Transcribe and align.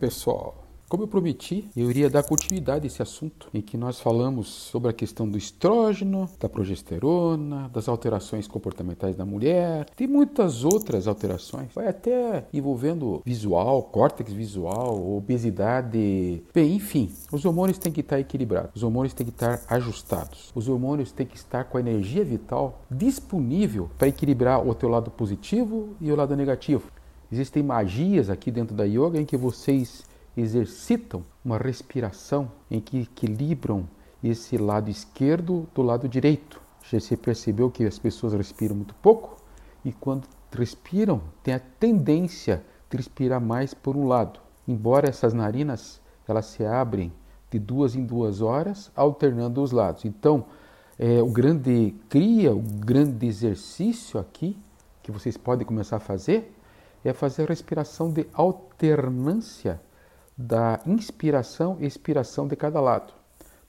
Pessoal! 0.00 0.54
Como 0.88 1.02
eu 1.02 1.06
prometi, 1.06 1.70
eu 1.76 1.90
iria 1.90 2.08
dar 2.08 2.24
continuidade 2.24 2.84
a 2.84 2.86
esse 2.88 3.02
assunto 3.02 3.48
em 3.52 3.60
que 3.60 3.76
nós 3.76 4.00
falamos 4.00 4.48
sobre 4.48 4.90
a 4.90 4.94
questão 4.94 5.28
do 5.28 5.36
estrógeno, 5.36 6.28
da 6.40 6.48
progesterona, 6.48 7.68
das 7.68 7.86
alterações 7.86 8.48
comportamentais 8.48 9.14
da 9.14 9.26
mulher, 9.26 9.84
tem 9.94 10.08
muitas 10.08 10.64
outras 10.64 11.06
alterações, 11.06 11.68
vai 11.74 11.86
até 11.86 12.46
envolvendo 12.50 13.20
visual, 13.26 13.82
córtex 13.82 14.32
visual, 14.32 15.16
obesidade, 15.16 16.42
bem, 16.52 16.74
enfim, 16.74 17.12
os 17.30 17.44
hormônios 17.44 17.78
têm 17.78 17.92
que 17.92 18.00
estar 18.00 18.18
equilibrados, 18.18 18.70
os 18.74 18.82
hormônios 18.82 19.12
têm 19.12 19.26
que 19.26 19.32
estar 19.32 19.60
ajustados, 19.68 20.50
os 20.54 20.66
hormônios 20.66 21.12
têm 21.12 21.26
que 21.26 21.36
estar 21.36 21.64
com 21.64 21.76
a 21.76 21.80
energia 21.80 22.24
vital 22.24 22.80
disponível 22.90 23.90
para 23.98 24.08
equilibrar 24.08 24.66
o 24.66 24.74
teu 24.74 24.88
lado 24.88 25.10
positivo 25.10 25.94
e 26.00 26.10
o 26.10 26.16
lado 26.16 26.34
negativo. 26.34 26.90
Existem 27.32 27.62
magias 27.62 28.28
aqui 28.28 28.50
dentro 28.50 28.74
da 28.74 28.84
yoga 28.84 29.20
em 29.20 29.24
que 29.24 29.36
vocês 29.36 30.02
exercitam 30.36 31.24
uma 31.44 31.58
respiração 31.58 32.50
em 32.68 32.80
que 32.80 33.02
equilibram 33.02 33.88
esse 34.22 34.56
lado 34.56 34.90
esquerdo 34.90 35.68
do 35.72 35.80
lado 35.80 36.08
direito. 36.08 36.60
Já 36.82 36.98
se 36.98 37.16
percebeu 37.16 37.70
que 37.70 37.84
as 37.84 37.98
pessoas 38.00 38.32
respiram 38.32 38.74
muito 38.74 38.94
pouco 38.96 39.36
e 39.84 39.92
quando 39.92 40.26
respiram 40.50 41.22
tem 41.42 41.54
a 41.54 41.60
tendência 41.60 42.64
de 42.90 42.96
respirar 42.96 43.40
mais 43.40 43.74
por 43.74 43.96
um 43.96 44.08
lado. 44.08 44.40
Embora 44.66 45.08
essas 45.08 45.32
narinas 45.32 46.00
elas 46.26 46.46
se 46.46 46.64
abrem 46.64 47.12
de 47.48 47.58
duas 47.60 47.94
em 47.94 48.04
duas 48.04 48.40
horas, 48.40 48.90
alternando 48.94 49.62
os 49.62 49.70
lados. 49.70 50.04
Então, 50.04 50.46
é, 50.98 51.22
o 51.22 51.30
grande 51.30 51.94
cria, 52.08 52.52
o 52.52 52.60
grande 52.60 53.26
exercício 53.26 54.18
aqui 54.18 54.56
que 55.02 55.10
vocês 55.10 55.36
podem 55.36 55.66
começar 55.66 55.96
a 55.96 56.00
fazer 56.00 56.54
é 57.04 57.12
fazer 57.12 57.44
a 57.44 57.46
respiração 57.46 58.12
de 58.12 58.26
alternância 58.32 59.80
da 60.36 60.80
inspiração 60.86 61.76
e 61.80 61.86
expiração 61.86 62.46
de 62.46 62.56
cada 62.56 62.80
lado. 62.80 63.12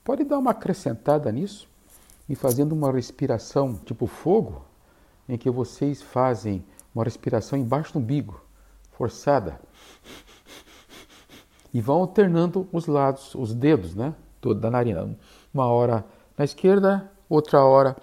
Pode 0.03 0.23
dar 0.23 0.37
uma 0.37 0.51
acrescentada 0.51 1.31
nisso 1.31 1.69
e 2.27 2.35
fazendo 2.35 2.71
uma 2.73 2.91
respiração 2.91 3.75
tipo 3.85 4.07
fogo, 4.07 4.65
em 5.27 5.37
que 5.37 5.49
vocês 5.49 6.01
fazem 6.01 6.63
uma 6.93 7.03
respiração 7.03 7.57
embaixo 7.57 7.93
do 7.93 7.99
umbigo, 7.99 8.41
forçada, 8.91 9.59
e 11.73 11.79
vão 11.79 11.97
alternando 11.97 12.67
os 12.71 12.87
lados, 12.87 13.33
os 13.35 13.53
dedos, 13.53 13.95
né, 13.95 14.13
da 14.59 14.69
narina. 14.69 15.15
Uma 15.53 15.67
hora 15.67 16.05
na 16.37 16.43
esquerda, 16.43 17.09
outra 17.29 17.63
hora 17.63 17.95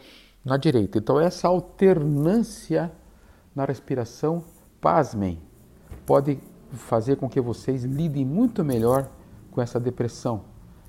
na 0.44 0.56
direita. 0.56 0.98
Então 0.98 1.20
essa 1.20 1.48
alternância 1.48 2.90
na 3.54 3.64
respiração, 3.64 4.44
pasmem, 4.80 5.38
pode 6.06 6.38
fazer 6.72 7.16
com 7.16 7.28
que 7.28 7.40
vocês 7.40 7.84
lidem 7.84 8.24
muito 8.24 8.64
melhor 8.64 9.08
com 9.50 9.60
essa 9.60 9.80
depressão, 9.80 10.42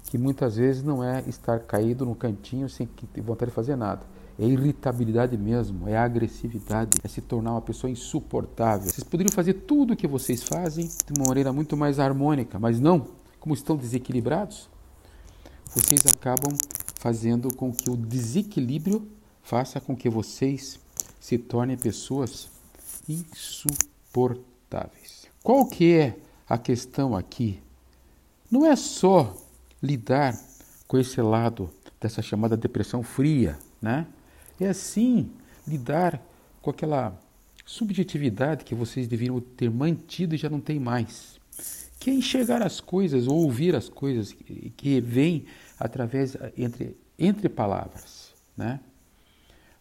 que 0.05 0.17
muitas 0.17 0.57
vezes 0.57 0.83
não 0.83 1.03
é 1.03 1.23
estar 1.27 1.59
caído 1.59 2.05
no 2.05 2.15
cantinho 2.15 2.69
sem 2.69 2.87
vontade 3.17 3.51
de 3.51 3.55
fazer 3.55 3.75
nada. 3.75 4.01
É 4.37 4.45
irritabilidade 4.45 5.37
mesmo, 5.37 5.89
é 5.89 5.97
agressividade, 5.97 6.97
é 7.03 7.07
se 7.07 7.19
tornar 7.19 7.51
uma 7.51 7.61
pessoa 7.61 7.91
insuportável. 7.91 8.89
Vocês 8.89 9.03
poderiam 9.03 9.33
fazer 9.33 9.53
tudo 9.53 9.93
o 9.93 9.95
que 9.97 10.07
vocês 10.07 10.43
fazem 10.43 10.87
de 10.87 11.19
uma 11.19 11.27
maneira 11.27 11.51
muito 11.51 11.75
mais 11.75 11.99
harmônica, 11.99 12.57
mas 12.57 12.79
não, 12.79 13.07
como 13.39 13.53
estão 13.53 13.75
desequilibrados, 13.75 14.69
vocês 15.73 16.05
acabam 16.05 16.57
fazendo 16.95 17.53
com 17.53 17.71
que 17.71 17.89
o 17.89 17.97
desequilíbrio 17.97 19.07
faça 19.41 19.79
com 19.79 19.95
que 19.95 20.09
vocês 20.09 20.79
se 21.19 21.37
tornem 21.37 21.77
pessoas 21.77 22.49
insuportáveis. 23.09 25.27
Qual 25.43 25.65
que 25.65 25.95
é 25.95 26.17
a 26.47 26.57
questão 26.57 27.15
aqui? 27.15 27.61
Não 28.49 28.65
é 28.65 28.75
só 28.75 29.35
lidar 29.81 30.37
com 30.87 30.97
esse 30.97 31.21
lado 31.21 31.69
dessa 31.99 32.21
chamada 32.21 32.55
depressão 32.55 33.03
fria, 33.03 33.57
né? 33.81 34.07
É 34.59 34.71
sim 34.73 35.31
lidar 35.67 36.21
com 36.61 36.69
aquela 36.69 37.19
subjetividade 37.65 38.65
que 38.65 38.75
vocês 38.75 39.07
deveriam 39.07 39.39
ter 39.39 39.69
mantido 39.69 40.35
e 40.35 40.37
já 40.37 40.49
não 40.49 40.59
tem 40.59 40.79
mais. 40.79 41.39
Que 41.99 42.09
é 42.09 42.13
enxergar 42.13 42.61
as 42.61 42.79
coisas 42.79 43.27
ou 43.27 43.43
ouvir 43.43 43.75
as 43.75 43.89
coisas 43.89 44.35
que 44.77 45.01
vêm 45.01 45.45
através 45.79 46.37
entre 46.57 46.97
entre 47.19 47.49
palavras, 47.49 48.33
né? 48.55 48.79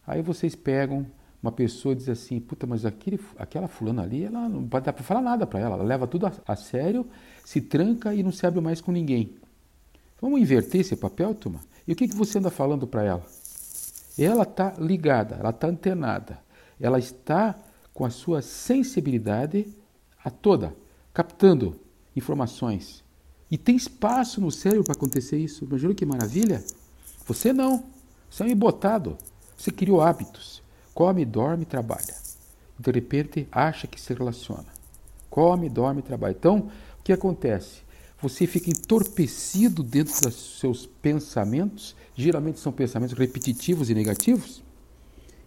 Aí 0.05 0.21
vocês 0.21 0.55
pegam 0.55 1.07
uma 1.41 1.51
pessoa 1.51 1.95
diz 1.95 2.09
assim, 2.09 2.39
puta, 2.39 2.67
mas 2.67 2.85
aquele, 2.85 3.19
aquela 3.37 3.67
fulana 3.67 4.03
ali, 4.03 4.25
ela 4.25 4.49
não 4.49 4.67
pode 4.67 4.85
dar 4.85 4.93
para 4.93 5.03
falar 5.03 5.21
nada 5.21 5.47
para 5.47 5.59
ela, 5.59 5.75
ela 5.75 5.83
leva 5.83 6.05
tudo 6.05 6.27
a, 6.27 6.33
a, 6.45 6.55
sério, 6.55 7.07
se 7.45 7.61
tranca 7.61 8.13
e 8.13 8.21
não 8.21 8.31
se 8.31 8.45
abre 8.45 8.59
mais 8.59 8.81
com 8.81 8.91
ninguém. 8.91 9.35
Vamos 10.21 10.41
inverter 10.41 10.81
esse 10.81 10.95
papel, 10.95 11.33
turma? 11.33 11.61
E 11.87 11.93
o 11.93 11.95
que, 11.95 12.07
que 12.07 12.15
você 12.15 12.37
anda 12.39 12.51
falando 12.51 12.85
para 12.85 13.03
ela? 13.03 13.25
Ela 14.17 14.43
está 14.43 14.73
ligada, 14.77 15.35
ela 15.35 15.51
está 15.51 15.67
antenada, 15.67 16.39
ela 16.79 16.99
está 16.99 17.57
com 17.93 18.03
a 18.03 18.09
sua 18.09 18.41
sensibilidade 18.41 19.65
a 20.23 20.29
toda, 20.29 20.75
captando 21.13 21.79
informações. 22.15 23.03
E 23.49 23.57
tem 23.57 23.75
espaço 23.75 24.39
no 24.41 24.51
cérebro 24.51 24.83
para 24.83 24.93
acontecer 24.93 25.37
isso. 25.37 25.65
Imagina 25.65 25.93
que 25.93 26.05
maravilha? 26.05 26.63
Você 27.25 27.51
não. 27.51 27.85
Você 28.29 28.43
é 28.43 28.45
um 28.45 28.49
embotado. 28.49 29.17
Você 29.57 29.71
criou 29.71 30.01
hábitos. 30.01 30.61
Come, 30.93 31.25
dorme, 31.25 31.65
trabalha. 31.65 32.15
De 32.77 32.91
repente 32.91 33.47
acha 33.51 33.87
que 33.87 33.99
se 33.99 34.13
relaciona. 34.13 34.67
Come, 35.29 35.69
dorme, 35.69 36.01
trabalha. 36.01 36.35
Então, 36.37 36.69
o 36.99 37.03
que 37.03 37.13
acontece? 37.13 37.81
Você 38.21 38.45
fica 38.45 38.69
entorpecido 38.69 39.81
dentro 39.81 40.13
dos 40.21 40.59
seus 40.59 40.85
pensamentos, 40.85 41.95
geralmente 42.13 42.59
são 42.59 42.71
pensamentos 42.71 43.17
repetitivos 43.17 43.89
e 43.89 43.93
negativos, 43.93 44.61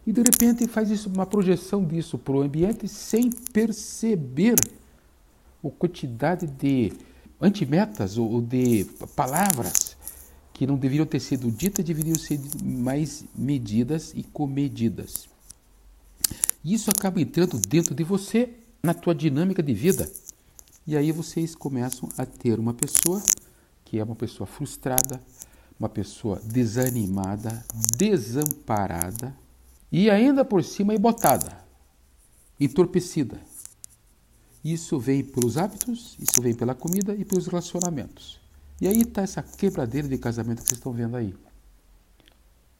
e 0.06 0.12
de 0.12 0.22
repente 0.22 0.66
faz 0.66 0.90
isso, 0.90 1.08
uma 1.08 1.26
projeção 1.26 1.84
disso 1.84 2.18
para 2.18 2.34
o 2.34 2.42
ambiente 2.42 2.88
sem 2.88 3.30
perceber 3.30 4.56
a 5.64 5.70
quantidade 5.70 6.46
de 6.46 6.92
antimetas 7.40 8.18
ou 8.18 8.40
de 8.40 8.84
palavras 9.14 9.96
que 10.52 10.66
não 10.66 10.76
deveriam 10.76 11.06
ter 11.06 11.20
sido 11.20 11.50
ditas, 11.50 11.84
deveriam 11.84 12.16
ser 12.16 12.40
mais 12.62 13.24
medidas 13.34 14.12
e 14.14 14.22
comedidas. 14.22 15.28
E 16.64 16.74
isso 16.74 16.90
acaba 16.90 17.20
entrando 17.20 17.58
dentro 17.58 17.94
de 17.94 18.04
você, 18.04 18.50
na 18.82 18.94
tua 18.94 19.14
dinâmica 19.14 19.62
de 19.62 19.74
vida. 19.74 20.10
E 20.86 20.96
aí 20.96 21.12
vocês 21.12 21.54
começam 21.54 22.08
a 22.16 22.26
ter 22.26 22.58
uma 22.58 22.74
pessoa 22.74 23.22
que 23.84 23.98
é 23.98 24.04
uma 24.04 24.16
pessoa 24.16 24.46
frustrada, 24.46 25.20
uma 25.78 25.88
pessoa 25.88 26.40
desanimada, 26.44 27.64
desamparada 27.96 29.36
e 29.90 30.08
ainda 30.10 30.44
por 30.44 30.64
cima 30.64 30.94
embotada, 30.94 31.56
entorpecida. 32.58 33.40
Isso 34.64 34.98
vem 34.98 35.22
pelos 35.22 35.58
hábitos, 35.58 36.16
isso 36.18 36.40
vem 36.40 36.54
pela 36.54 36.74
comida 36.74 37.14
e 37.14 37.24
pelos 37.24 37.46
relacionamentos. 37.46 38.40
E 38.80 38.88
aí 38.88 39.02
está 39.02 39.22
essa 39.22 39.42
quebradeira 39.42 40.08
de 40.08 40.18
casamento 40.18 40.62
que 40.62 40.68
vocês 40.68 40.78
estão 40.78 40.92
vendo 40.92 41.16
aí. 41.16 41.34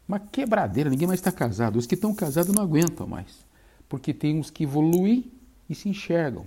Uma 0.09 0.19
quebradeira, 0.19 0.91
ninguém 0.91 1.07
mais 1.07 1.21
está 1.21 1.31
casado. 1.31 1.79
Os 1.79 1.87
que 1.87 1.95
estão 1.95 2.15
casados 2.15 2.55
não 2.55 2.63
aguentam 2.63 3.07
mais 3.07 3.45
porque 3.93 4.15
tem 4.15 4.39
uns 4.39 4.49
que 4.49 4.65
evoluem 4.65 5.31
e 5.69 5.75
se 5.75 5.87
enxergam. 5.87 6.47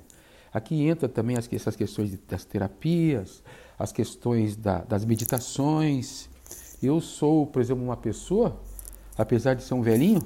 Aqui 0.51 0.81
entra 0.81 1.07
também 1.07 1.38
as, 1.38 1.47
essas 1.53 1.75
questões 1.75 2.18
das 2.27 2.44
terapias, 2.44 3.44
as 3.77 3.92
questões 3.92 4.56
da, 4.56 4.80
das 4.80 5.06
meditações. 5.06 6.27
Eu 6.81 7.00
sou, 7.00 7.45
por 7.45 7.62
exemplo, 7.62 7.83
uma 7.83 7.95
pessoa, 7.95 8.59
apesar 9.15 9.53
de 9.53 9.63
ser 9.63 9.75
um 9.75 9.83
velhinho, 9.83 10.24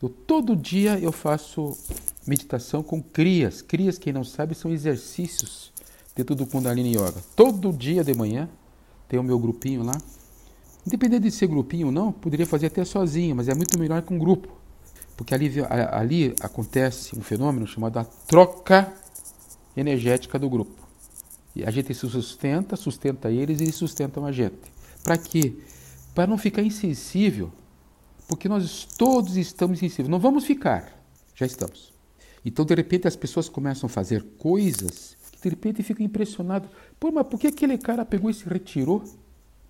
eu 0.00 0.08
todo 0.08 0.54
dia 0.54 0.96
eu 1.00 1.10
faço 1.10 1.76
meditação 2.24 2.80
com 2.80 3.02
crias. 3.02 3.60
Crias, 3.60 3.98
quem 3.98 4.12
não 4.12 4.22
sabe, 4.22 4.54
são 4.54 4.70
exercícios 4.70 5.72
dentro 6.14 6.36
do 6.36 6.46
Kundalini 6.46 6.92
Yoga. 6.92 7.20
Todo 7.34 7.72
dia 7.72 8.04
de 8.04 8.14
manhã 8.14 8.48
tem 9.08 9.18
o 9.18 9.24
meu 9.24 9.40
grupinho 9.40 9.82
lá. 9.82 10.00
Independente 10.86 11.24
de 11.24 11.32
ser 11.32 11.48
grupinho 11.48 11.88
ou 11.88 11.92
não, 11.92 12.12
poderia 12.12 12.46
fazer 12.46 12.66
até 12.66 12.84
sozinho, 12.84 13.34
mas 13.34 13.48
é 13.48 13.54
muito 13.54 13.76
melhor 13.76 14.00
com 14.02 14.14
um 14.14 14.18
grupo. 14.18 14.65
Porque 15.16 15.34
ali, 15.34 15.50
ali 15.90 16.34
acontece 16.40 17.18
um 17.18 17.22
fenômeno 17.22 17.66
chamado 17.66 17.98
a 17.98 18.04
troca 18.04 18.92
energética 19.76 20.38
do 20.38 20.48
grupo. 20.48 20.86
E 21.54 21.64
a 21.64 21.70
gente 21.70 21.94
se 21.94 22.06
sustenta, 22.08 22.76
sustenta 22.76 23.30
eles 23.30 23.60
e 23.60 23.64
eles 23.64 23.74
sustentam 23.74 24.26
a 24.26 24.32
gente. 24.32 24.72
Para 25.02 25.16
quê? 25.16 25.54
Para 26.14 26.26
não 26.26 26.36
ficar 26.36 26.62
insensível, 26.62 27.50
porque 28.28 28.48
nós 28.48 28.84
todos 28.84 29.36
estamos 29.36 29.78
insensíveis. 29.78 30.08
Não 30.08 30.18
vamos 30.18 30.44
ficar, 30.44 30.92
já 31.34 31.46
estamos. 31.46 31.94
Então, 32.44 32.64
de 32.64 32.74
repente, 32.74 33.08
as 33.08 33.16
pessoas 33.16 33.48
começam 33.48 33.86
a 33.86 33.90
fazer 33.90 34.22
coisas 34.38 35.16
que, 35.32 35.40
de 35.40 35.48
repente, 35.48 35.82
ficam 35.82 36.04
impressionadas. 36.04 36.68
Pô, 37.00 37.10
mas 37.10 37.26
por 37.26 37.40
que 37.40 37.46
aquele 37.46 37.78
cara 37.78 38.04
pegou 38.04 38.30
e 38.30 38.34
se 38.34 38.48
retirou? 38.48 39.02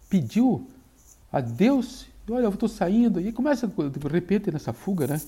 Pediu 0.09 0.69
a 1.31 1.41
Deus 1.41 2.07
olha, 2.29 2.45
eu 2.45 2.51
estou 2.51 2.69
saindo. 2.69 3.21
E 3.21 3.33
começa, 3.33 3.67
de 3.67 4.09
repente, 4.09 4.51
nessa 4.51 4.73
fuga, 4.73 5.07
né? 5.07 5.21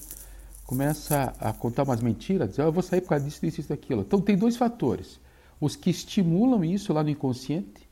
começa 0.69 1.33
a 1.41 1.51
contar 1.51 1.85
umas 1.85 2.03
mentiras, 2.03 2.51
dizer, 2.51 2.61
oh, 2.61 2.67
eu 2.67 2.73
vou 2.73 2.83
sair 2.83 3.01
por 3.01 3.09
causa 3.09 3.25
disso, 3.25 3.41
disso, 3.41 3.71
daquilo. 3.71 4.03
Então 4.03 4.21
tem 4.21 4.37
dois 4.37 4.55
fatores. 4.55 5.19
Os 5.59 5.75
que 5.75 5.89
estimulam 5.89 6.63
isso 6.63 6.93
lá 6.93 7.03
no 7.03 7.09
inconsciente, 7.09 7.89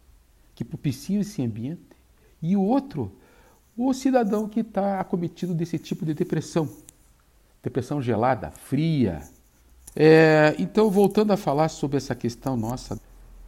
que 0.54 0.62
propiciam 0.62 1.22
esse 1.22 1.42
ambiente, 1.42 1.80
e 2.42 2.54
o 2.54 2.60
outro, 2.60 3.10
o 3.74 3.94
cidadão 3.94 4.46
que 4.46 4.60
está 4.60 5.00
acometido 5.00 5.54
desse 5.54 5.78
tipo 5.78 6.04
de 6.04 6.12
depressão. 6.12 6.68
Depressão 7.62 8.02
gelada, 8.02 8.50
fria. 8.50 9.22
É, 9.96 10.54
então, 10.58 10.90
voltando 10.90 11.32
a 11.32 11.36
falar 11.38 11.70
sobre 11.70 11.96
essa 11.96 12.14
questão 12.14 12.58
nossa 12.58 13.00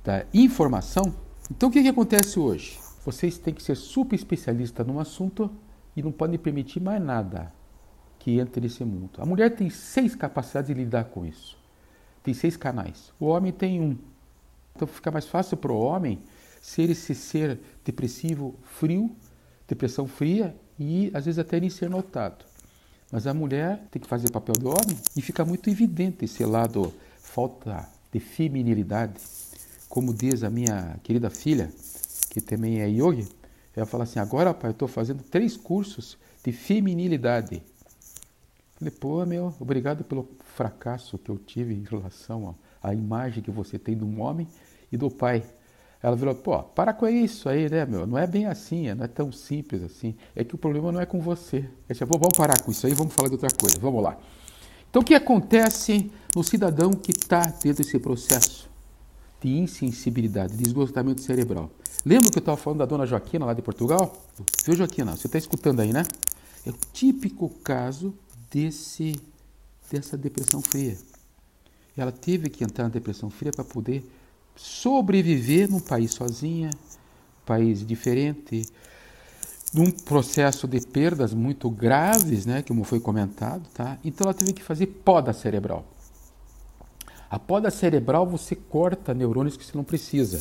da 0.03 0.25
informação, 0.33 1.15
então 1.51 1.69
o 1.69 1.73
que, 1.73 1.83
que 1.83 1.89
acontece 1.89 2.41
hoje? 2.41 2.79
Vocês 3.05 3.39
têm 3.39 3.55
que 3.55 3.63
ser 3.63 3.75
super 3.75 4.17
especialista 4.17 4.85
num 4.85 4.99
assunto 4.99 5.51
e 5.97 6.03
não 6.03 6.13
podem 6.13 6.39
permitir 6.39 6.81
mais 6.81 7.03
nada 7.03 7.53
que 8.19 8.39
entre 8.39 8.61
nesse 8.61 8.85
mundo. 8.85 9.11
A 9.19 9.27
mulher 9.27 9.55
tem 9.55 9.71
seis 9.71 10.15
capacidades 10.15 10.69
de 10.69 10.75
lidar 10.75 11.05
com 11.05 11.25
isso. 11.25 11.57
Tem 12.23 12.35
seis 12.35 12.57
canais. 12.57 13.13
O 13.19 13.27
homem 13.27 13.53
tem 13.53 13.81
um. 13.81 13.97
Então 14.75 14.87
fica 14.87 15.11
mais 15.11 15.27
fácil 15.27 15.57
para 15.57 15.73
o 15.73 15.81
homem 15.81 16.21
ser 16.61 16.91
esse 16.91 17.15
ser 17.15 17.59
depressivo 17.85 18.55
frio, 18.63 19.15
depressão 19.67 20.07
fria 20.07 20.55
e 20.79 21.11
às 21.15 21.25
vezes 21.25 21.39
até 21.39 21.59
nem 21.59 21.71
ser 21.71 21.89
notado. 21.89 22.45
Mas 23.11 23.27
a 23.27 23.33
mulher 23.33 23.83
tem 23.91 24.01
que 24.01 24.09
fazer 24.09 24.29
o 24.29 24.33
papel 24.33 24.55
do 24.55 24.69
homem 24.69 24.99
e 25.17 25.23
fica 25.23 25.45
muito 25.45 25.71
evidente 25.71 26.25
esse 26.25 26.45
lado 26.45 26.93
falta 27.19 27.89
de 28.13 28.21
feminilidade. 28.21 29.15
Como 29.89 30.13
diz 30.13 30.45
a 30.45 30.51
minha 30.51 30.99
querida 31.03 31.31
filha, 31.31 31.71
que 32.41 32.47
também 32.47 32.81
é 32.81 32.89
yogi, 32.89 33.29
ela 33.75 33.87
fala 33.87 34.05
assim: 34.05 34.19
agora, 34.19 34.53
pai, 34.53 34.71
eu 34.71 34.73
estou 34.73 34.89
fazendo 34.89 35.23
três 35.23 35.57
cursos 35.57 36.19
de 36.45 36.53
feminilidade. 36.53 37.63
Falei, 38.77 38.93
pô, 38.93 39.25
meu, 39.27 39.55
obrigado 39.59 40.05
pelo 40.05 40.29
fracasso 40.55 41.19
que 41.19 41.31
eu 41.31 41.39
tive 41.39 41.75
em 41.75 41.85
relação 41.89 42.55
à 42.83 42.95
imagem 42.95 43.43
que 43.43 43.51
você 43.51 43.79
tem 43.79 43.97
de 43.97 44.05
um 44.05 44.21
homem 44.21 44.47
e 44.91 44.97
do 44.97 45.11
pai. 45.11 45.45
Ela 46.01 46.17
falou, 46.17 46.35
pô, 46.37 46.63
para 46.63 46.93
com 46.93 47.09
isso 47.09 47.49
aí, 47.49 47.69
né, 47.69 47.85
meu? 47.85 48.07
Não 48.07 48.17
é 48.17 48.25
bem 48.25 48.47
assim, 48.47 48.93
não 48.95 49.05
é 49.05 49.09
tão 49.09 49.33
simples 49.33 49.83
assim. 49.83 50.15
É 50.35 50.45
que 50.45 50.55
o 50.55 50.59
problema 50.59 50.93
não 50.93 51.01
é 51.01 51.07
com 51.07 51.21
você. 51.21 51.59
Eu 51.89 51.93
disse, 51.93 52.05
vamos 52.05 52.37
parar 52.37 52.63
com 52.63 52.71
isso 52.71 52.87
aí, 52.87 52.95
vamos 52.95 53.13
falar 53.13 53.29
de 53.29 53.35
outra 53.35 53.51
coisa. 53.51 53.81
Vamos 53.81 54.01
lá. 54.01 54.17
Então, 54.89 55.03
o 55.03 55.05
que 55.05 55.15
acontece 55.15 56.11
no 56.37 56.45
cidadão 56.45 56.93
que 56.93 57.11
está 57.11 57.43
dentro 57.43 57.83
desse 57.83 57.99
processo 57.99 58.71
de 59.41 59.57
insensibilidade, 59.57 60.57
de 60.57 60.65
esgotamento 60.65 61.23
cerebral? 61.23 61.71
Lembra 62.05 62.31
que 62.31 62.39
eu 62.39 62.41
estava 62.41 62.57
falando 62.57 62.79
da 62.79 62.87
dona 62.87 63.07
Joaquina 63.07 63.45
lá 63.45 63.55
de 63.55 63.63
Portugal? 63.63 64.17
Viu, 64.65 64.77
Joaquina? 64.77 65.17
Você 65.17 65.27
está 65.27 65.39
escutando 65.39 65.81
aí, 65.81 65.93
né? 65.93 66.05
É 66.65 66.71
o 66.71 66.75
típico 66.93 67.49
caso 67.63 68.15
desse, 68.51 69.21
dessa 69.91 70.17
depressão 70.17 70.61
fria. 70.63 70.97
Ela 71.97 72.13
teve 72.13 72.49
que 72.49 72.63
entrar 72.63 72.85
na 72.85 72.91
depressão 72.91 73.29
fria 73.29 73.53
para 73.53 73.65
poder 73.65 74.09
sobreviver 74.55 75.71
num 75.71 75.81
país 75.81 76.13
sozinha, 76.13 76.71
país 77.45 77.85
diferente, 77.85 78.67
num 79.73 79.91
processo 79.91 80.67
de 80.67 80.81
perdas 80.81 81.35
muito 81.35 81.71
graves, 81.71 82.47
né, 82.47 82.63
como 82.63 82.85
foi 82.85 83.01
comentado, 83.01 83.69
tá? 83.75 83.99
Então 84.05 84.25
ela 84.25 84.35
teve 84.35 84.53
que 84.53 84.63
fazer 84.63 84.87
poda 84.87 85.33
cerebral. 85.33 85.85
A 87.31 87.39
poda 87.39 87.71
cerebral 87.71 88.27
você 88.27 88.55
corta 88.55 89.13
neurônios 89.13 89.57
que 89.57 89.65
você 89.65 89.77
não 89.77 89.85
precisa, 89.85 90.41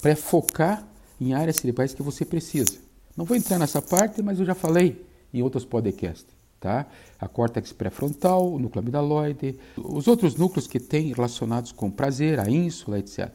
para 0.00 0.14
focar 0.16 0.86
em 1.20 1.34
áreas 1.34 1.56
cerebrais 1.56 1.94
que 1.94 2.02
você 2.02 2.24
precisa. 2.24 2.78
Não 3.16 3.24
vou 3.24 3.36
entrar 3.36 3.58
nessa 3.58 3.82
parte, 3.82 4.22
mas 4.22 4.38
eu 4.38 4.46
já 4.46 4.54
falei 4.54 5.04
em 5.32 5.42
outros 5.42 5.64
podcasts 5.64 6.42
tá? 6.62 6.86
A 7.20 7.26
córtex 7.26 7.72
pré-frontal, 7.72 8.52
o 8.52 8.58
núcleo 8.58 8.80
amidaloide, 8.80 9.58
os 9.76 10.06
outros 10.06 10.36
núcleos 10.36 10.68
que 10.68 10.78
têm 10.78 11.12
relacionados 11.12 11.72
com 11.72 11.90
prazer, 11.90 12.38
a 12.38 12.48
ínsula, 12.48 13.00
etc. 13.00 13.28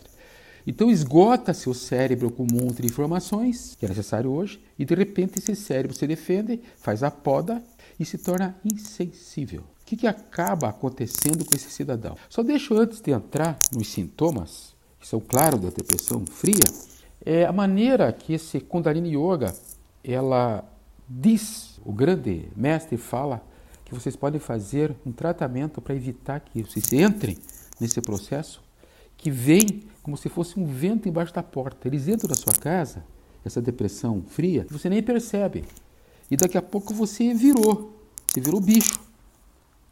Então 0.65 0.89
esgota-se 0.89 1.69
o 1.69 1.73
cérebro 1.73 2.31
com 2.31 2.43
um 2.43 2.47
monte 2.63 2.81
de 2.81 2.87
informações 2.87 3.75
que 3.77 3.85
é 3.85 3.89
necessário 3.89 4.31
hoje 4.31 4.61
e 4.79 4.85
de 4.85 4.95
repente 4.95 5.39
esse 5.39 5.55
cérebro 5.55 5.95
se 5.95 6.07
defende, 6.07 6.61
faz 6.77 7.03
a 7.03 7.11
poda 7.11 7.61
e 7.99 8.05
se 8.05 8.17
torna 8.17 8.55
insensível. 8.63 9.63
Que, 9.87 9.95
que 9.95 10.05
acaba 10.05 10.67
acontecendo 10.67 11.45
com 11.45 11.55
esse 11.55 11.71
cidadão? 11.71 12.17
Só 12.27 12.43
deixo 12.43 12.77
antes 12.77 12.99
de 12.99 13.11
entrar 13.11 13.57
nos 13.73 13.87
sintomas, 13.87 14.75
que 14.99 15.07
são 15.07 15.17
claros 15.21 15.61
da 15.61 15.69
depressão 15.69 16.25
fria, 16.25 16.65
é 17.25 17.45
a 17.45 17.53
maneira 17.53 18.11
que 18.11 18.33
esse 18.33 18.59
Kundalini 18.59 19.15
Yoga 19.15 19.55
ela 20.03 20.65
diz, 21.07 21.79
o 21.85 21.93
grande 21.93 22.49
mestre 22.53 22.97
fala 22.97 23.41
que 23.85 23.95
vocês 23.95 24.13
podem 24.17 24.41
fazer 24.41 24.93
um 25.05 25.13
tratamento 25.13 25.79
para 25.79 25.95
evitar 25.95 26.41
que 26.41 26.63
vocês 26.63 26.91
entrem 26.91 27.37
nesse 27.79 28.01
processo 28.01 28.61
que 29.15 29.31
vem 29.31 29.83
como 30.03 30.17
se 30.17 30.27
fosse 30.27 30.59
um 30.59 30.65
vento 30.65 31.07
embaixo 31.07 31.33
da 31.33 31.41
porta. 31.41 31.87
Eles 31.87 32.09
entram 32.09 32.29
na 32.29 32.35
sua 32.35 32.51
casa, 32.51 33.05
essa 33.45 33.61
depressão 33.61 34.21
fria, 34.27 34.67
você 34.69 34.89
nem 34.89 35.01
percebe. 35.01 35.63
E 36.29 36.35
daqui 36.35 36.57
a 36.57 36.61
pouco 36.61 36.93
você 36.93 37.33
virou, 37.33 37.97
você 38.27 38.41
virou 38.41 38.59
bicho. 38.59 39.06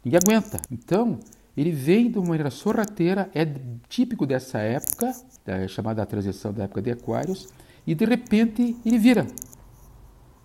Ninguém 0.06 0.20
aguenta. 0.24 0.62
Então, 0.70 1.18
ele 1.56 1.72
vem 1.72 2.08
de 2.08 2.16
uma 2.16 2.28
maneira 2.28 2.48
sorrateira, 2.48 3.28
é 3.34 3.44
típico 3.88 4.24
dessa 4.24 4.58
época, 4.58 5.12
da 5.44 5.66
chamada 5.66 6.06
transição 6.06 6.52
da 6.52 6.62
época 6.62 6.80
de 6.80 6.92
Aquários, 6.92 7.48
e 7.84 7.92
de 7.92 8.04
repente 8.04 8.76
ele 8.86 8.98
vira. 8.98 9.26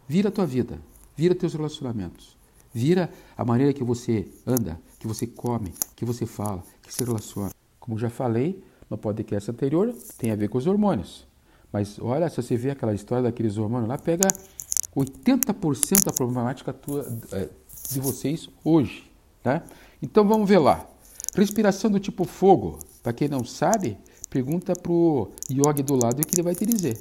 Vira 0.07 0.29
a 0.29 0.31
tua 0.31 0.47
vida, 0.47 0.81
vira 1.15 1.35
teus 1.35 1.53
relacionamentos, 1.53 2.35
vira 2.73 3.11
a 3.37 3.45
maneira 3.45 3.71
que 3.71 3.83
você 3.83 4.27
anda, 4.47 4.81
que 4.97 5.05
você 5.05 5.27
come, 5.27 5.71
que 5.95 6.05
você 6.05 6.25
fala, 6.25 6.63
que 6.81 6.91
se 6.91 7.03
relaciona. 7.03 7.51
Como 7.79 7.99
já 7.99 8.09
falei 8.09 8.63
no 8.89 8.97
podcast 8.97 9.51
anterior, 9.51 9.93
tem 10.17 10.31
a 10.31 10.35
ver 10.35 10.49
com 10.49 10.57
os 10.57 10.65
hormônios. 10.65 11.27
Mas 11.71 11.99
olha, 11.99 12.27
se 12.29 12.37
você 12.37 12.57
vê 12.57 12.71
aquela 12.71 12.95
história 12.95 13.25
daqueles 13.25 13.59
hormônios 13.59 13.87
lá, 13.87 13.99
pega 13.99 14.27
80% 14.95 16.03
da 16.03 16.11
problemática 16.11 16.73
tua, 16.73 17.05
é, 17.31 17.47
de 17.91 17.99
vocês 17.99 18.49
hoje. 18.63 19.10
Tá? 19.43 19.63
Então 20.01 20.27
vamos 20.27 20.47
ver 20.47 20.59
lá. 20.59 20.87
Respiração 21.35 21.89
do 21.89 21.99
tipo 21.99 22.25
fogo. 22.25 22.79
Para 23.01 23.13
quem 23.13 23.27
não 23.27 23.43
sabe, 23.43 23.97
pergunta 24.29 24.73
para 24.73 24.91
o 24.91 25.31
yogi 25.49 25.81
do 25.81 25.95
lado 25.95 26.25
que 26.25 26.35
ele 26.35 26.43
vai 26.43 26.55
te 26.55 26.65
dizer. 26.65 26.97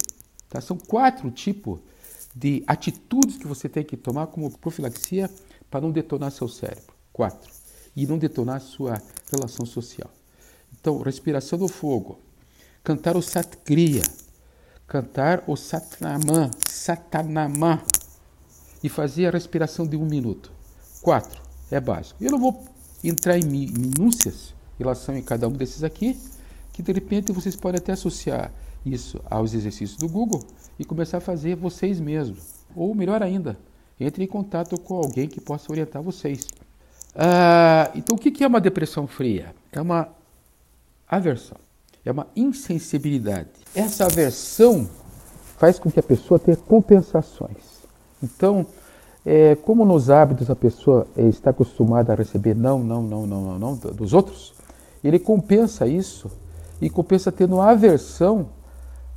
Tá? 0.48 0.60
São 0.60 0.76
quatro 0.76 1.30
tipos 1.30 1.80
de 2.34 2.62
atitudes 2.66 3.36
que 3.36 3.46
você 3.46 3.68
tem 3.68 3.84
que 3.84 3.96
tomar 3.96 4.28
como 4.28 4.50
profilaxia 4.58 5.30
para 5.70 5.80
não 5.80 5.90
detonar 5.90 6.30
seu 6.30 6.48
cérebro. 6.48 6.94
Quatro. 7.12 7.50
E 7.94 8.06
não 8.06 8.18
detonar 8.18 8.60
sua 8.60 9.02
relação 9.30 9.66
social. 9.66 10.10
Então, 10.72 11.02
respiração 11.02 11.58
do 11.58 11.68
fogo. 11.68 12.18
Cantar 12.82 13.16
o 13.16 13.22
Satkriya. 13.22 14.02
Cantar 14.86 15.44
o 15.46 15.56
Satnama. 15.56 16.50
Satanama. 16.66 17.82
E 18.82 18.88
fazer 18.88 19.26
a 19.26 19.30
respiração 19.30 19.86
de 19.86 19.96
um 19.96 20.06
minuto. 20.06 20.50
Quatro. 21.02 21.49
É 21.70 21.80
básico. 21.80 22.22
Eu 22.22 22.32
não 22.32 22.38
vou 22.38 22.64
entrar 23.02 23.38
em 23.38 23.44
minúcias 23.44 24.54
em 24.78 24.82
relação 24.82 25.14
a 25.16 25.22
cada 25.22 25.48
um 25.48 25.52
desses 25.52 25.84
aqui, 25.84 26.18
que 26.72 26.82
de 26.82 26.92
repente 26.92 27.32
vocês 27.32 27.54
podem 27.56 27.78
até 27.78 27.92
associar 27.92 28.52
isso 28.84 29.20
aos 29.28 29.54
exercícios 29.54 29.98
do 29.98 30.08
Google 30.08 30.42
e 30.78 30.84
começar 30.84 31.18
a 31.18 31.20
fazer 31.20 31.54
vocês 31.54 32.00
mesmos. 32.00 32.64
Ou 32.74 32.94
melhor 32.94 33.22
ainda, 33.22 33.58
entre 33.98 34.24
em 34.24 34.26
contato 34.26 34.80
com 34.80 34.94
alguém 34.96 35.28
que 35.28 35.40
possa 35.40 35.70
orientar 35.70 36.02
vocês. 36.02 36.46
Ah, 37.14 37.90
então, 37.94 38.16
o 38.16 38.18
que 38.18 38.42
é 38.42 38.46
uma 38.46 38.60
depressão 38.60 39.06
fria? 39.06 39.54
É 39.72 39.80
uma 39.80 40.08
aversão, 41.08 41.58
é 42.04 42.10
uma 42.10 42.26
insensibilidade. 42.34 43.50
Essa 43.74 44.06
aversão 44.06 44.88
faz 45.58 45.78
com 45.78 45.90
que 45.90 46.00
a 46.00 46.02
pessoa 46.02 46.38
tenha 46.38 46.56
compensações. 46.56 47.80
Então, 48.22 48.66
é, 49.24 49.54
como 49.54 49.84
nos 49.84 50.08
hábitos 50.10 50.50
a 50.50 50.56
pessoa 50.56 51.06
está 51.16 51.50
acostumada 51.50 52.12
a 52.12 52.16
receber 52.16 52.54
não, 52.54 52.78
não, 52.78 53.02
não, 53.02 53.26
não, 53.26 53.42
não, 53.42 53.58
não 53.58 53.76
dos 53.76 54.12
outros, 54.12 54.54
ele 55.02 55.18
compensa 55.18 55.86
isso 55.86 56.30
e 56.80 56.88
compensa 56.88 57.30
tendo 57.30 57.60
aversão 57.60 58.48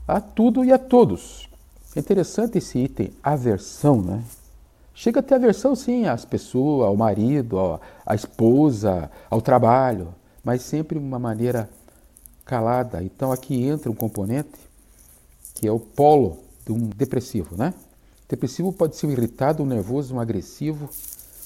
a 0.08 0.20
tudo 0.20 0.64
e 0.64 0.72
a 0.72 0.78
todos. 0.78 1.48
É 1.96 2.00
interessante 2.00 2.58
esse 2.58 2.80
item, 2.80 3.12
aversão, 3.22 4.02
né? 4.02 4.24
Chega 4.94 5.22
a 5.22 5.24
ter 5.24 5.36
aversão, 5.36 5.76
sim, 5.76 6.06
às 6.06 6.24
pessoas, 6.24 6.88
ao 6.88 6.96
marido, 6.96 7.80
à 8.06 8.14
esposa, 8.14 9.10
ao 9.30 9.42
trabalho, 9.42 10.10
mas 10.44 10.62
sempre 10.62 11.00
de 11.00 11.06
uma 11.06 11.18
maneira 11.18 11.70
calada. 12.46 13.02
Então 13.02 13.32
aqui 13.32 13.64
entra 13.64 13.90
um 13.90 13.96
componente 13.96 14.52
que 15.56 15.68
é 15.68 15.72
o 15.72 15.80
polo 15.80 16.40
de 16.66 16.72
um 16.72 16.90
depressivo, 16.90 17.56
né? 17.56 17.74
Depressivo 18.34 18.74
pode 18.74 18.96
ser 18.96 19.06
um 19.06 19.12
irritado, 19.12 19.62
um 19.62 19.66
nervoso, 19.68 20.16
um 20.16 20.20
agressivo, 20.20 20.90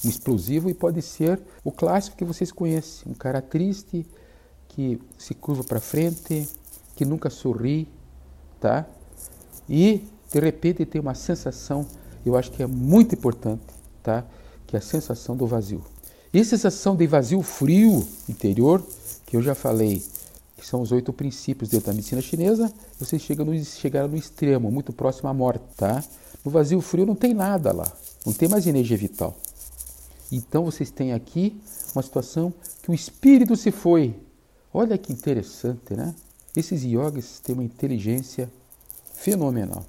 um 0.06 0.08
explosivo 0.08 0.70
e 0.70 0.74
pode 0.74 1.02
ser 1.02 1.38
o 1.62 1.70
clássico 1.70 2.16
que 2.16 2.24
vocês 2.24 2.50
conhecem, 2.50 3.12
um 3.12 3.14
cara 3.14 3.42
triste 3.42 4.06
que 4.70 4.98
se 5.18 5.34
curva 5.34 5.66
para 5.66 5.82
frente, 5.82 6.48
que 6.96 7.04
nunca 7.04 7.30
sorri, 7.30 7.90
tá? 8.62 8.86
E 9.68 10.08
de 10.32 10.40
repente 10.40 10.86
tem 10.86 11.02
uma 11.02 11.14
sensação, 11.14 11.86
eu 12.26 12.38
acho 12.38 12.52
que 12.52 12.64
é 12.64 12.68
muito 12.68 13.16
importante, 13.16 13.66
tá? 14.02 14.24
Que 14.66 14.78
é 14.78 14.80
a 14.80 14.82
sensação 14.82 15.36
do 15.36 15.46
vazio. 15.46 15.84
E 16.34 16.40
a 16.40 16.46
sensação 16.46 16.96
de 16.96 17.06
vazio 17.06 17.42
frio 17.42 18.08
interior, 18.30 18.82
que 19.26 19.36
eu 19.36 19.42
já 19.42 19.54
falei, 19.54 20.02
que 20.56 20.66
são 20.66 20.82
os 20.82 20.94
oito 20.94 21.12
princípios 21.12 21.70
dentro 21.70 21.88
da 21.88 21.94
medicina 21.94 22.22
chinesa, 22.22 22.72
você 22.98 23.20
chega 23.20 23.44
no, 23.44 23.62
chegar 23.66 24.08
no 24.08 24.16
extremo, 24.16 24.72
muito 24.72 24.94
próximo 24.94 25.28
à 25.28 25.34
morte, 25.34 25.66
tá? 25.76 26.02
No 26.48 26.52
vazio 26.52 26.80
frio 26.80 27.06
não 27.06 27.14
tem 27.14 27.34
nada 27.34 27.74
lá, 27.74 27.92
não 28.26 28.32
tem 28.32 28.48
mais 28.48 28.66
energia 28.66 28.96
vital. 28.96 29.36
Então 30.32 30.64
vocês 30.64 30.90
têm 30.90 31.12
aqui 31.12 31.60
uma 31.94 32.02
situação 32.02 32.54
que 32.82 32.90
o 32.90 32.94
espírito 32.94 33.54
se 33.58 33.70
foi. 33.70 34.16
Olha 34.74 34.98
que 34.98 35.12
interessante, 35.12 35.94
né? 35.94 36.16
Esses 36.56 36.84
yogis 36.84 37.42
têm 37.42 37.54
uma 37.54 37.66
inteligência 37.66 38.50
fenomenal. 39.14 39.86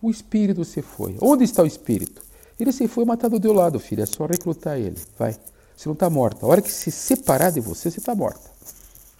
O 0.00 0.10
espírito 0.10 0.64
se 0.64 0.80
foi. 0.80 1.18
Onde 1.20 1.44
está 1.44 1.62
o 1.62 1.66
espírito? 1.66 2.22
Ele 2.58 2.72
se 2.72 2.88
foi 2.88 3.04
matado 3.04 3.38
do 3.38 3.42
teu 3.42 3.52
lado, 3.52 3.78
filho. 3.78 4.02
É 4.02 4.06
só 4.06 4.24
recrutar 4.24 4.78
ele. 4.78 4.96
Vai. 5.18 5.38
Você 5.76 5.90
não 5.90 5.92
está 5.92 6.08
morta. 6.08 6.46
A 6.46 6.48
hora 6.48 6.62
que 6.62 6.72
se 6.72 6.90
separar 6.90 7.50
de 7.50 7.60
você, 7.60 7.90
você 7.90 7.98
está 7.98 8.14
morta. 8.14 8.50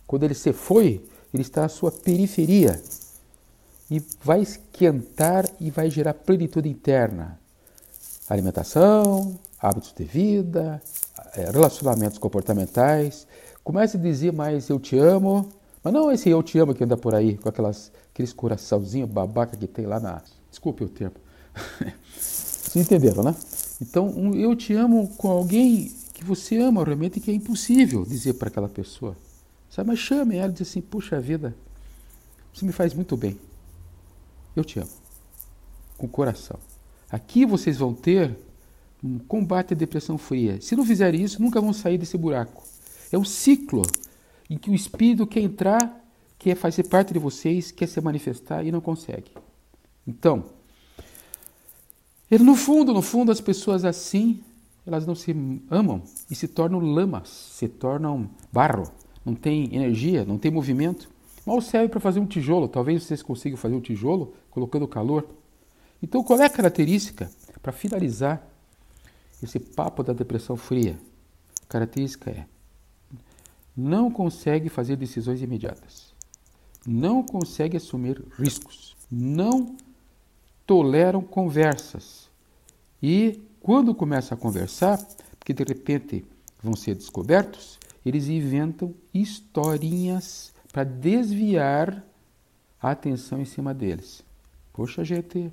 Quando 0.07 0.23
ele 0.23 0.35
se 0.35 0.55
foi, 0.55 1.07
ele 1.35 1.43
está 1.43 1.67
à 1.67 1.69
sua 1.69 1.93
periferia. 1.93 2.83
E 3.91 4.03
vai 4.23 4.41
esquentar 4.41 5.49
e 5.59 5.71
vai 5.71 5.91
gerar 5.91 6.15
plenitude 6.15 6.69
interna. 6.69 7.39
Alimentação, 8.29 9.39
hábitos 9.59 9.93
de 9.97 10.05
vida, 10.05 10.81
eh, 11.35 11.51
relacionamentos 11.51 12.19
comportamentais. 12.19 13.27
Comece 13.65 13.97
a 13.97 14.01
dizer 14.01 14.33
mais 14.33 14.69
eu 14.69 14.79
te 14.79 14.97
amo, 14.97 15.49
mas 15.83 15.93
não 15.93 16.11
esse 16.13 16.29
eu 16.29 16.43
te 16.43 16.59
amo 16.59 16.75
que 16.75 16.85
anda 16.85 16.97
por 16.97 17.15
aí, 17.15 17.37
com 17.37 17.49
aquelas, 17.49 17.91
aqueles 18.13 18.33
coraçãozinhos 18.33 19.11
babaca 19.11 19.57
que 19.57 19.67
tem 19.67 19.87
lá 19.87 19.99
na. 19.99 20.23
Desculpe 20.49 20.85
o 20.85 20.89
termo. 20.89 21.17
Vocês 22.17 22.87
entenderam, 22.87 23.25
né? 23.25 23.35
Então, 23.81 24.07
um 24.07 24.35
eu 24.35 24.55
te 24.55 24.75
amo 24.75 25.09
com 25.17 25.29
alguém 25.29 25.91
que 26.13 26.25
você 26.25 26.59
ama 26.59 26.85
realmente 26.85 27.19
que 27.19 27.31
é 27.31 27.35
impossível 27.35 28.05
dizer 28.05 28.35
para 28.35 28.49
aquela 28.49 28.69
pessoa. 28.69 29.17
Sabe? 29.71 29.89
Mas 29.89 29.99
chame 29.99 30.37
ela 30.37 30.51
e 30.51 30.53
diz 30.53 30.69
assim: 30.69 30.81
puxa 30.81 31.19
vida, 31.19 31.55
você 32.53 32.65
me 32.65 32.73
faz 32.73 32.93
muito 32.93 33.17
bem. 33.17 33.39
Eu 34.55 34.65
te 34.65 34.79
amo. 34.79 34.91
Com 35.97 36.07
o 36.07 36.09
coração. 36.09 36.59
Aqui 37.11 37.45
vocês 37.45 37.77
vão 37.79 37.93
ter 37.93 38.37
um 39.03 39.19
combate 39.19 39.75
à 39.75 39.77
depressão 39.77 40.19
fria. 40.19 40.61
Se 40.61 40.77
não 40.77 40.85
fizerem 40.85 41.23
isso, 41.23 41.41
nunca 41.43 41.61
vão 41.61 41.73
sair 41.73 41.99
desse 41.99 42.17
buraco. 42.17 42.63
É 43.11 43.19
um 43.19 43.25
ciclo 43.25 43.83
em 44.49 44.57
que 44.57 44.71
o 44.71 44.75
espírito 44.75 45.27
quer 45.27 45.41
entrar, 45.41 46.05
quer 46.39 46.55
fazer 46.55 46.85
parte 46.85 47.13
de 47.13 47.19
vocês, 47.19 47.71
quer 47.71 47.87
se 47.87 48.01
manifestar 48.01 48.65
e 48.65 48.73
não 48.73 48.81
consegue. 48.81 49.31
Então, 50.07 50.45
no 52.31 52.55
fundo, 52.55 52.93
no 52.93 53.03
fundo, 53.03 53.33
as 53.33 53.41
pessoas 53.41 53.85
assim, 53.85 54.41
elas 54.87 55.07
não 55.07 55.15
se 55.15 55.35
amam 55.71 56.03
e 56.31 56.35
se 56.35 56.47
tornam 56.49 56.79
lamas, 56.81 57.29
se 57.29 57.69
tornam 57.69 58.31
barro, 58.53 58.91
não 59.25 59.35
tem 59.35 59.75
energia, 59.75 60.25
não 60.25 60.39
tem 60.39 60.51
movimento. 60.51 61.09
Mal 61.51 61.61
serve 61.61 61.89
para 61.89 61.99
fazer 61.99 62.21
um 62.21 62.27
tijolo, 62.27 62.69
talvez 62.69 63.03
vocês 63.03 63.25
consigam 63.25 63.59
fazer 63.59 63.75
um 63.75 63.81
tijolo 63.81 64.35
colocando 64.51 64.87
calor. 64.87 65.27
Então, 66.01 66.23
qual 66.23 66.41
é 66.41 66.45
a 66.45 66.49
característica? 66.49 67.29
Para 67.61 67.73
finalizar 67.73 68.49
esse 69.43 69.59
papo 69.59 70.05
da 70.05 70.13
depressão 70.13 70.57
fria, 70.57 70.97
a 71.65 71.67
característica 71.67 72.31
é 72.31 72.47
não 73.77 74.13
consegue 74.13 74.69
fazer 74.69 74.95
decisões 74.95 75.43
imediatas, 75.43 76.15
não 76.87 77.21
consegue 77.21 77.77
assumir 77.77 78.23
riscos, 78.39 78.97
não 79.11 79.77
toleram 80.65 81.21
conversas. 81.21 82.31
E 83.03 83.43
quando 83.59 83.93
começa 83.93 84.35
a 84.35 84.39
conversar, 84.39 85.05
porque 85.37 85.53
de 85.53 85.65
repente 85.65 86.25
vão 86.63 86.77
ser 86.77 86.95
descobertos, 86.95 87.77
eles 88.07 88.29
inventam 88.29 88.95
historinhas 89.13 90.53
para 90.73 90.85
desviar 90.85 92.05
a 92.81 92.91
atenção 92.91 93.41
em 93.41 93.45
cima 93.45 93.75
deles. 93.75 94.25
Poxa, 94.73 95.05
gente, 95.05 95.53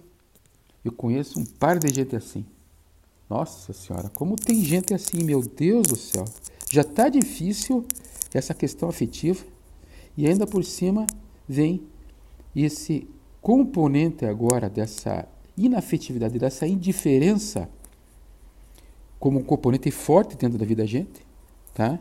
eu 0.84 0.92
conheço 0.92 1.40
um 1.40 1.46
par 1.46 1.80
de 1.80 1.94
gente 1.94 2.16
assim. 2.16 2.46
Nossa 3.30 3.74
Senhora, 3.74 4.10
como 4.10 4.36
tem 4.36 4.64
gente 4.64 4.94
assim, 4.94 5.24
meu 5.24 5.42
Deus 5.42 5.88
do 5.88 5.96
céu. 5.96 6.24
Já 6.70 6.82
está 6.82 7.10
difícil 7.10 7.86
essa 8.34 8.54
questão 8.54 8.88
afetiva 8.88 9.44
e 10.16 10.28
ainda 10.28 10.48
por 10.48 10.64
cima 10.64 11.06
vem 11.48 11.82
esse 12.56 13.08
componente 13.42 14.26
agora 14.26 14.70
dessa 14.70 15.28
inafetividade, 15.58 16.40
dessa 16.40 16.68
indiferença 16.68 17.70
como 19.20 19.40
um 19.40 19.44
componente 19.44 19.90
forte 19.92 20.38
dentro 20.38 20.58
da 20.58 20.66
vida 20.66 20.84
da 20.84 20.88
gente, 20.88 21.26
tá? 21.74 22.00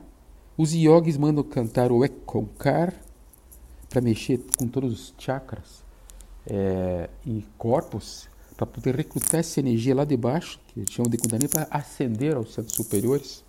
Os 0.57 0.73
yogis 0.73 1.17
mandam 1.17 1.43
cantar 1.43 1.91
o 1.91 2.05
Ekonkar 2.05 2.95
para 3.97 4.03
mexer 4.03 4.45
com 4.59 4.69
todos 4.69 4.93
os 4.93 5.15
chakras 5.17 5.83
é, 6.47 7.09
e 7.25 7.43
corpos 7.57 8.29
para 8.55 8.67
poder 8.67 8.95
recrutar 8.95 9.41
essa 9.41 9.59
energia 9.59 9.95
lá 9.95 10.05
de 10.05 10.15
baixo, 10.19 10.61
que 10.69 10.81
eles 10.81 10.93
chamam 10.93 11.11
de 11.11 11.17
Kundalini, 11.17 11.49
para 11.49 11.67
ascender 11.71 12.37
aos 12.37 12.53
centros 12.53 12.77
superiores. 12.77 13.43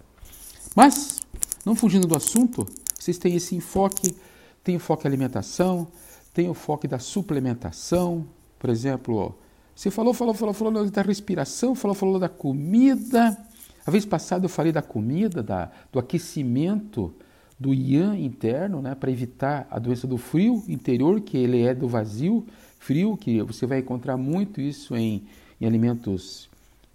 Mas 0.73 1.19
não 1.65 1.75
fugindo 1.75 2.07
do 2.07 2.15
assunto, 2.15 2.65
vocês 2.97 3.17
têm 3.17 3.35
esse 3.35 3.55
enfoque, 3.55 4.15
tem 4.63 4.77
o 4.77 4.79
foco 4.79 5.05
alimentação, 5.05 5.85
tem 6.33 6.49
o 6.49 6.53
foco 6.53 6.87
da 6.87 6.97
suplementação, 6.97 8.25
por 8.57 8.69
exemplo, 8.69 9.37
você 9.75 9.91
falou, 9.91 10.13
falou, 10.13 10.33
falou, 10.33 10.53
falou 10.53 10.89
da 10.89 11.01
respiração, 11.01 11.75
falou, 11.75 11.93
falou 11.93 12.19
da 12.19 12.29
comida. 12.29 13.37
A 13.85 13.91
vez 13.91 14.05
passada 14.05 14.45
eu 14.45 14.49
falei 14.49 14.71
da 14.71 14.81
comida, 14.81 15.43
da, 15.43 15.69
do 15.91 15.99
aquecimento 15.99 17.13
do 17.59 17.73
yang 17.73 18.23
interno, 18.23 18.81
né, 18.81 18.93
para 18.93 19.09
evitar 19.11 19.67
a 19.69 19.79
doença 19.79 20.05
do 20.05 20.17
frio 20.17 20.63
interior, 20.67 21.19
que 21.21 21.37
ele 21.37 21.63
é 21.63 21.73
do 21.73 21.87
vazio 21.87 22.45
frio, 22.79 23.17
que 23.17 23.41
você 23.41 23.65
vai 23.65 23.79
encontrar 23.79 24.15
muito 24.15 24.61
isso 24.61 24.95
em, 24.95 25.23
em 25.59 25.65
alimentos 25.65 26.49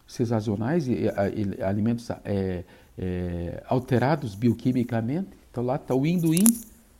sazonais, 0.07 0.87
alimentos 1.67 2.09
é, 2.25 2.65
é, 2.97 3.63
alterados 3.67 4.35
bioquimicamente. 4.35 5.29
Então 5.51 5.65
lá 5.65 5.77
está 5.77 5.95
o 5.95 6.07
yin 6.07 6.19
do 6.19 6.35
yin 6.35 6.47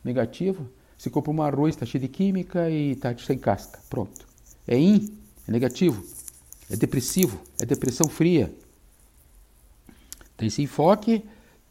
negativo. 0.03 0.67
Você 0.97 1.09
compra 1.09 1.31
um 1.31 1.41
arroz, 1.41 1.75
está 1.75 1.85
cheio 1.85 2.01
de 2.01 2.07
química 2.07 2.69
e 2.69 2.91
está 2.91 3.15
sem 3.17 3.37
casca. 3.37 3.79
Pronto. 3.89 4.27
É 4.67 4.77
yin, 4.77 5.17
é 5.47 5.51
negativo, 5.51 6.03
é 6.69 6.75
depressivo, 6.75 7.39
é 7.61 7.65
depressão 7.65 8.07
fria. 8.07 8.53
Tem 10.37 10.47
esse 10.47 10.61
enfoque. 10.61 11.23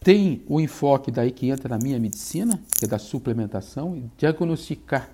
Tem 0.03 0.43
o 0.49 0.61
enfoque 0.61 1.11
daí 1.11 1.31
que 1.31 1.49
entra 1.49 1.69
na 1.69 1.79
minha 1.83 1.99
medicina, 1.99 2.61
que 2.77 2.85
é 2.85 2.89
da 2.89 2.99
suplementação, 2.99 3.97
e 3.97 4.11
diagnosticar. 4.19 5.09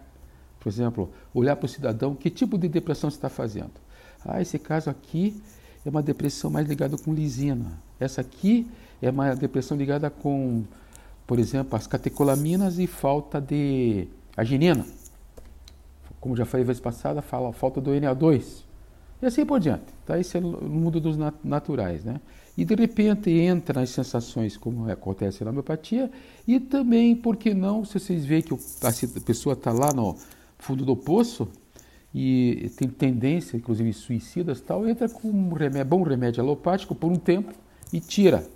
Por 0.58 0.68
exemplo, 0.68 1.10
olhar 1.34 1.56
para 1.56 1.66
o 1.66 1.68
cidadão, 1.68 2.14
que 2.14 2.30
tipo 2.30 2.56
de 2.56 2.68
depressão 2.68 3.10
você 3.10 3.16
está 3.16 3.28
fazendo? 3.28 3.72
Ah, 4.24 4.40
esse 4.40 4.58
caso 4.58 4.90
aqui 4.90 5.40
é 5.84 5.90
uma 5.90 6.02
depressão 6.02 6.50
mais 6.50 6.66
ligada 6.66 6.96
com 6.96 7.12
lisina. 7.12 7.78
Essa 8.00 8.22
aqui 8.22 8.66
é 9.00 9.10
uma 9.10 9.34
depressão 9.34 9.76
ligada 9.76 10.10
com, 10.10 10.64
por 11.26 11.38
exemplo, 11.38 11.76
as 11.76 11.86
catecolaminas 11.86 12.78
e 12.78 12.86
falta 12.86 13.40
de 13.40 14.08
arginina. 14.36 14.86
Como 16.20 16.34
já 16.34 16.44
falei 16.44 16.64
vez 16.64 16.80
passada, 16.80 17.22
fala 17.22 17.52
falta 17.52 17.80
do 17.80 17.90
Na2. 17.90 18.67
E 19.20 19.26
assim 19.26 19.44
por 19.44 19.60
diante. 19.60 19.86
Tá? 20.06 20.18
Esse 20.18 20.36
é 20.36 20.40
o 20.40 20.68
mundo 20.68 21.00
dos 21.00 21.16
naturais. 21.42 22.04
Né? 22.04 22.20
E 22.56 22.64
de 22.64 22.74
repente 22.74 23.30
entra 23.30 23.80
nas 23.80 23.90
sensações, 23.90 24.56
como 24.56 24.90
acontece 24.90 25.44
na 25.44 25.50
homeopatia, 25.50 26.10
e 26.46 26.58
também, 26.58 27.14
por 27.14 27.36
que 27.36 27.54
não, 27.54 27.84
se 27.84 27.98
vocês 27.98 28.24
veem 28.24 28.42
que 28.42 28.54
a 28.54 29.20
pessoa 29.20 29.52
está 29.52 29.72
lá 29.72 29.92
no 29.92 30.16
fundo 30.58 30.84
do 30.84 30.96
poço, 30.96 31.48
e 32.14 32.70
tem 32.76 32.88
tendência, 32.88 33.56
inclusive 33.56 33.92
suicidas 33.92 34.60
tal, 34.60 34.88
entra 34.88 35.08
com 35.08 35.28
um 35.28 35.52
remédio, 35.52 35.84
bom 35.84 36.02
remédio 36.02 36.42
alopático 36.42 36.94
por 36.94 37.12
um 37.12 37.16
tempo 37.16 37.52
e 37.92 38.00
tira. 38.00 38.46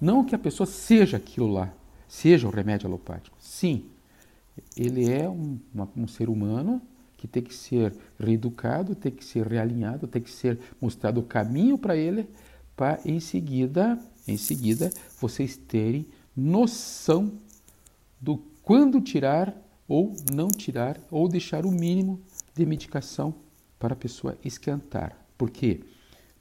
Não 0.00 0.24
que 0.24 0.34
a 0.34 0.38
pessoa 0.38 0.66
seja 0.66 1.16
aquilo 1.16 1.52
lá, 1.52 1.72
seja 2.08 2.46
o 2.46 2.50
remédio 2.50 2.86
alopático. 2.86 3.36
Sim, 3.40 3.84
ele 4.76 5.10
é 5.10 5.28
um, 5.28 5.58
uma, 5.74 5.88
um 5.96 6.06
ser 6.06 6.28
humano 6.28 6.80
que 7.22 7.28
tem 7.28 7.40
que 7.40 7.54
ser 7.54 7.94
reeducado, 8.18 8.96
tem 8.96 9.12
que 9.12 9.24
ser 9.24 9.46
realinhado, 9.46 10.08
tem 10.08 10.20
que 10.20 10.28
ser 10.28 10.58
mostrado 10.80 11.20
o 11.20 11.22
caminho 11.22 11.78
para 11.78 11.96
ele, 11.96 12.28
para 12.74 12.98
em 13.04 13.20
seguida, 13.20 13.96
em 14.26 14.36
seguida, 14.36 14.90
vocês 15.20 15.56
terem 15.56 16.04
noção 16.36 17.32
do 18.20 18.38
quando 18.64 19.00
tirar 19.00 19.56
ou 19.86 20.16
não 20.34 20.48
tirar 20.48 20.98
ou 21.12 21.28
deixar 21.28 21.64
o 21.64 21.70
mínimo 21.70 22.20
de 22.56 22.66
medicação 22.66 23.32
para 23.78 23.92
a 23.92 23.96
pessoa 23.96 24.36
esquentar. 24.44 25.16
Porque 25.38 25.84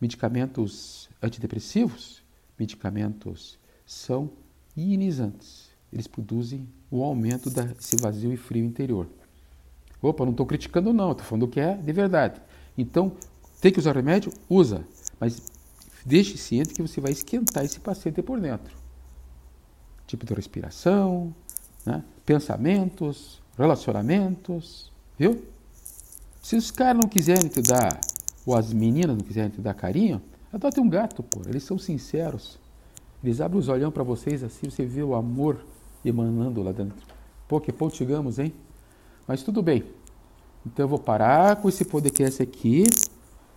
medicamentos 0.02 1.12
antidepressivos, 1.22 2.24
medicamentos 2.58 3.60
são 3.86 4.32
ionizantes. 4.76 5.70
Eles 5.94 6.08
produzem 6.08 6.68
o 6.90 7.04
aumento 7.04 7.52
desse 7.52 7.98
vazio 7.98 8.34
e 8.34 8.38
frio 8.38 8.66
interior. 8.66 9.08
Opa, 10.02 10.26
não 10.26 10.32
estou 10.32 10.46
criticando 10.46 10.92
não, 10.92 11.12
estou 11.12 11.26
falando 11.26 11.44
o 11.44 11.48
que 11.48 11.60
é 11.60 11.76
de 11.76 11.94
verdade. 11.94 12.42
Então, 12.78 13.12
tem 13.60 13.72
que 13.72 13.80
usar 13.80 13.96
remédio? 13.96 14.32
Usa. 14.50 14.84
Mas 15.20 15.42
deixe 16.06 16.38
ciente 16.38 16.74
que 16.74 16.82
você 16.82 17.00
vai 17.00 17.12
esquentar 17.12 17.64
esse 17.64 17.80
paciente 17.80 18.22
por 18.22 18.40
dentro. 18.40 18.76
tipo 20.08 20.26
de 20.26 20.34
respiração, 20.34 21.34
né? 21.86 22.04
pensamentos, 22.26 23.42
relacionamentos, 23.58 24.92
viu? 25.18 25.42
Se 26.42 26.56
os 26.56 26.72
caras 26.72 27.02
não 27.02 27.08
quiserem 27.08 27.48
te 27.48 27.62
dar, 27.62 28.02
ou 28.46 28.56
as 28.56 28.74
meninas 28.74 29.16
não 29.16 29.24
quiserem 29.24 29.52
te 29.52 29.62
dar 29.62 29.76
carinho, 29.76 30.22
adote 30.52 30.80
um 30.80 30.90
gato, 30.90 31.22
pô. 31.22 31.42
Eles 31.48 31.64
são 31.64 31.78
sinceros. 31.78 32.60
Eles 33.24 33.40
abrem 33.40 33.60
os 33.60 33.70
olhão 33.70 33.92
para 33.92 34.04
vocês 34.04 34.44
assim, 34.44 34.70
você 34.70 34.84
vê 34.84 35.04
o 35.04 35.14
amor 35.14 35.64
emanando 36.04 36.64
lá 36.64 36.72
dentro. 36.72 36.96
Pô, 37.48 37.62
que 37.62 37.72
ponto 37.72 37.96
chegamos, 37.96 38.40
hein? 38.40 38.52
Mas 39.28 39.44
tudo 39.44 39.62
bem. 39.62 39.84
Então 40.66 40.86
eu 40.86 40.90
vou 40.90 41.00
parar 41.00 41.56
com 41.58 41.70
esse 41.70 41.86
podcast 41.86 42.42
aqui 42.42 42.84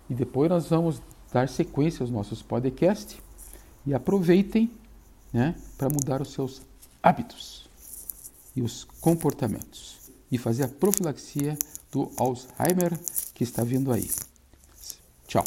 e 0.09 0.15
depois 0.15 0.49
nós 0.49 0.69
vamos 0.69 1.01
dar 1.33 1.49
sequência 1.49 2.03
aos 2.03 2.11
nossos 2.11 2.43
podcasts 2.43 3.17
e 3.87 3.93
aproveitem 3.93 4.71
né, 5.33 5.55
para 5.77 5.89
mudar 5.89 6.23
os 6.23 6.33
seus 6.33 6.63
hábitos 7.03 7.69
e 8.57 8.63
os 8.63 8.85
comportamentos 9.01 9.99
e 10.31 10.39
fazer 10.39 10.65
a 10.65 10.69
profilaxia 10.69 11.59
do 11.91 12.11
Alzheimer 12.17 12.99
que 13.35 13.45
está 13.45 13.63
vindo 13.63 13.93
aí. 13.93 14.09
Tchau. 15.27 15.45